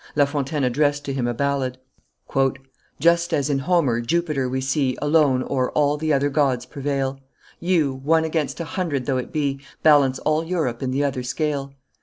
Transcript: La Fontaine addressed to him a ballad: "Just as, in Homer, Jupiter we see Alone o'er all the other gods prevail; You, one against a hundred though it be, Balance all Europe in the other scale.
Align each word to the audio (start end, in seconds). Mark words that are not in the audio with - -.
La 0.15 0.25
Fontaine 0.25 0.63
addressed 0.63 1.05
to 1.05 1.13
him 1.13 1.27
a 1.27 1.31
ballad: 1.35 1.77
"Just 2.99 3.35
as, 3.35 3.51
in 3.51 3.59
Homer, 3.59 4.01
Jupiter 4.01 4.49
we 4.49 4.59
see 4.59 4.97
Alone 4.99 5.43
o'er 5.47 5.69
all 5.73 5.95
the 5.95 6.11
other 6.11 6.31
gods 6.31 6.65
prevail; 6.65 7.19
You, 7.59 7.93
one 7.93 8.23
against 8.23 8.59
a 8.59 8.65
hundred 8.65 9.05
though 9.05 9.17
it 9.17 9.31
be, 9.31 9.61
Balance 9.83 10.17
all 10.17 10.43
Europe 10.43 10.81
in 10.81 10.89
the 10.89 11.03
other 11.03 11.21
scale. 11.21 11.75